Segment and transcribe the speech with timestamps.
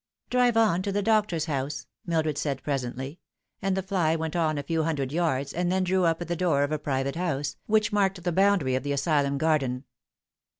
[0.31, 3.19] "Drive on to the doctor's house," Mildred said presently;
[3.61, 6.35] and the fly went on a few hundred yards, and then drew up at the
[6.35, 9.83] door of a private house, which marked the boundary of the asylum garden.